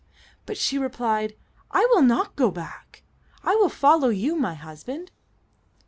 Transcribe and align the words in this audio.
But 0.47 0.57
she 0.57 0.79
replied, 0.79 1.35
"I 1.69 1.85
will 1.91 2.01
not 2.01 2.35
go 2.35 2.49
back; 2.49 3.03
I 3.43 3.53
will 3.57 3.69
follow 3.69 4.09
you, 4.09 4.35
my 4.35 4.55
husband." 4.55 5.11